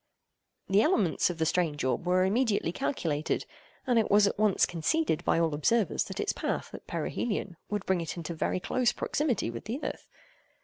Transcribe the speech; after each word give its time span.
The 0.67 0.81
elements 0.81 1.29
of 1.29 1.37
the 1.37 1.45
strange 1.45 1.83
orb 1.83 2.07
were 2.07 2.25
immediately 2.25 2.71
calculated, 2.71 3.45
and 3.85 3.99
it 3.99 4.09
was 4.09 4.25
at 4.25 4.39
once 4.39 4.65
conceded 4.65 5.23
by 5.23 5.37
all 5.39 5.53
observers, 5.53 6.05
that 6.05 6.19
its 6.19 6.33
path, 6.33 6.73
at 6.73 6.87
perihelion, 6.87 7.55
would 7.69 7.85
bring 7.85 8.01
it 8.01 8.17
into 8.17 8.33
very 8.33 8.59
close 8.59 8.91
proximity 8.93 9.51
with 9.51 9.65
the 9.65 9.79
earth. 9.83 10.07